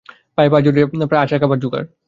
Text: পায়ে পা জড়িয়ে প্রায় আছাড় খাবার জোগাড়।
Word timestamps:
পায়ে 0.37 0.49
পা 0.49 0.57
জড়িয়ে 0.65 0.85
প্রায় 1.09 1.23
আছাড় 1.23 1.39
খাবার 1.41 1.57
জোগাড়। 1.59 1.87